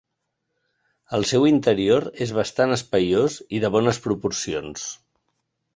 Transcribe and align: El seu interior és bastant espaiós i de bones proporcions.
El 1.17 1.27
seu 1.31 1.45
interior 1.49 2.09
és 2.27 2.33
bastant 2.39 2.75
espaiós 2.79 3.39
i 3.59 3.65
de 3.67 3.73
bones 3.79 4.05
proporcions. 4.09 4.93